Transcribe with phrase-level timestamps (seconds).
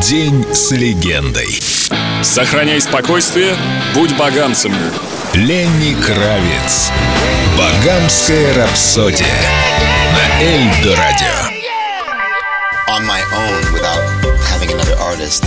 [0.00, 1.60] День с легендой.
[2.22, 3.54] Сохраняй спокойствие,
[3.94, 4.74] будь багамцем.
[5.34, 6.90] Ленни Кравец.
[7.58, 9.26] Багамская рапсодия.
[10.12, 11.60] На Эльдо Радио.
[12.90, 14.19] on my own without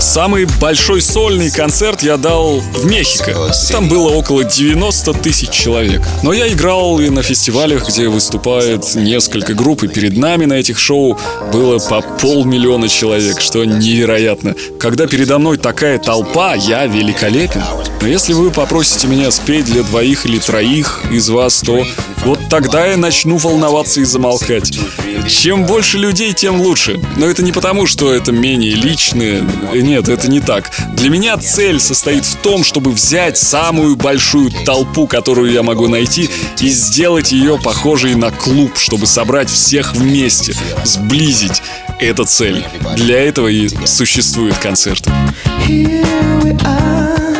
[0.00, 3.34] Самый большой сольный концерт я дал в Мехико.
[3.70, 6.02] Там было около 90 тысяч человек.
[6.22, 10.78] Но я играл и на фестивалях, где выступает несколько групп, и перед нами на этих
[10.78, 11.18] шоу
[11.52, 14.54] было по полмиллиона человек, что невероятно.
[14.78, 17.62] Когда передо мной такая толпа, я великолепен.
[18.00, 21.84] Но если вы попросите меня спеть для двоих или троих из вас, то
[22.24, 24.78] вот тогда я начну волноваться и замолкать.
[25.28, 27.00] Чем больше людей, тем лучше.
[27.16, 29.42] Но это не потому, что это менее личное.
[29.74, 30.70] Нет, это не так.
[30.94, 36.30] Для меня цель состоит в том, чтобы взять самую большую толпу, которую я могу найти,
[36.60, 41.62] и сделать ее похожей на клуб, чтобы собрать всех вместе, сблизить.
[41.98, 42.64] Это цель.
[42.96, 45.06] Для этого и существует концерт.
[45.66, 46.04] Here
[46.42, 47.36] we are,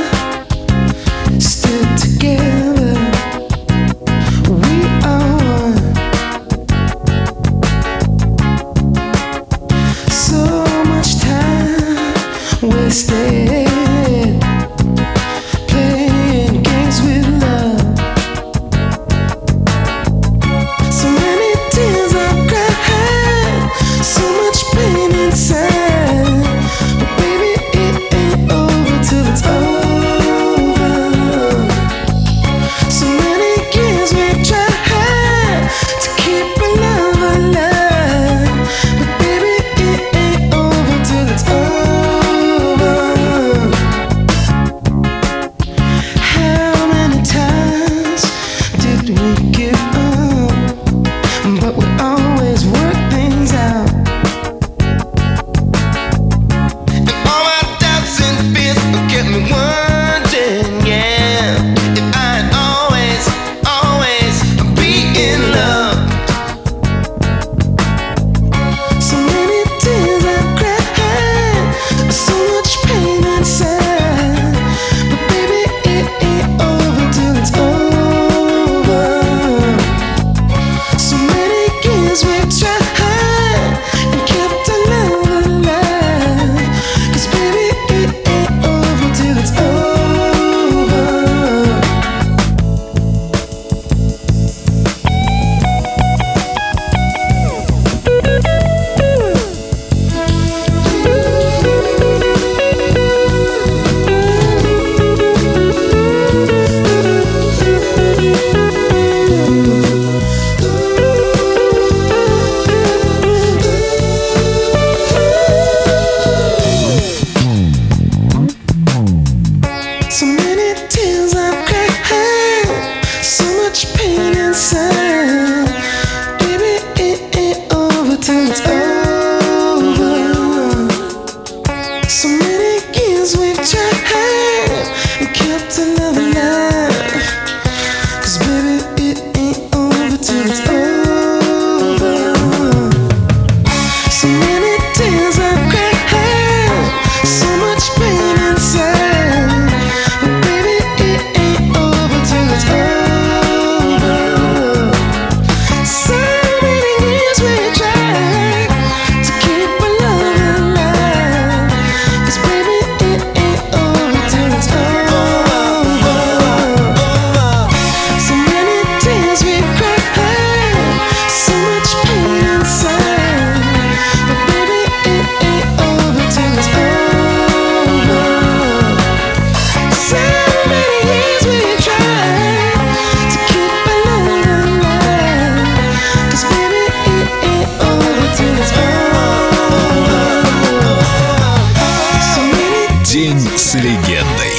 [193.76, 194.52] легендой.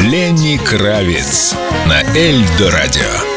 [0.00, 1.54] Ленни Кравец.
[1.86, 3.33] На Эльдо Радио.